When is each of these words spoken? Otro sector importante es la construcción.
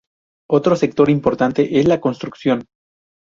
Otro 0.49 0.75
sector 0.75 1.11
importante 1.11 1.77
es 1.79 1.87
la 1.87 2.01
construcción. 2.01 2.65